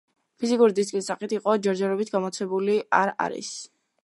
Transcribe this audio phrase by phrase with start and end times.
[0.43, 3.57] ფიზიკური დისკის სახით იგი ჯერჯერობით გამოცემული არ არის.